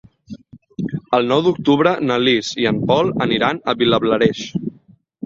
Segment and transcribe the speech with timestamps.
[1.17, 4.43] El nou d'octubre na Lis i en Pol aniran a Vilablareix.